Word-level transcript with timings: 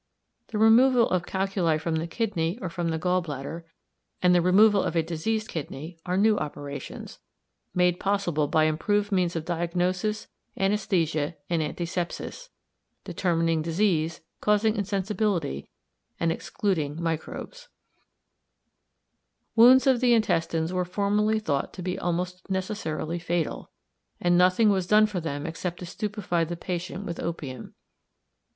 The 0.47 0.57
removal 0.57 1.07
of 1.11 1.27
calculi 1.27 1.77
from 1.77 1.97
the 1.97 2.07
kidney 2.07 2.57
or 2.59 2.69
from 2.71 2.89
the 2.89 2.97
gall 2.97 3.21
bladder, 3.21 3.67
and 4.19 4.33
the 4.33 4.41
removal 4.41 4.81
of 4.81 4.95
a 4.95 5.03
diseased 5.03 5.47
kidney, 5.47 5.99
are 6.07 6.17
new 6.17 6.39
operations, 6.39 7.19
made 7.75 7.99
possible 7.99 8.47
by 8.47 8.63
improved 8.63 9.11
means 9.11 9.35
of 9.35 9.45
diagnosis, 9.45 10.25
anæsthesia, 10.57 11.35
and 11.51 11.61
antisepsis 11.61 12.49
[determining 13.03 13.61
disease, 13.61 14.21
causing 14.39 14.75
insensibility, 14.75 15.69
and 16.19 16.31
excluding 16.31 16.99
microbes]. 16.99 17.69
Wounds 19.55 19.85
of 19.85 19.99
the 19.99 20.15
intestines 20.15 20.73
were 20.73 20.83
formerly 20.83 21.37
thought 21.37 21.73
to 21.73 21.83
be 21.83 21.99
almost 21.99 22.49
necessarily 22.49 23.19
fatal, 23.19 23.69
and 24.19 24.35
nothing 24.35 24.71
was 24.71 24.87
done 24.87 25.05
for 25.05 25.19
them 25.19 25.45
except 25.45 25.77
to 25.77 25.85
stupify 25.85 26.43
the 26.43 26.57
patient 26.57 27.05
with 27.05 27.19
opium. 27.19 27.75